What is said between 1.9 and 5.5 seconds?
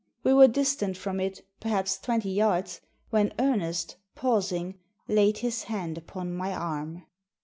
twenty yards, when Ernest, pausing, laid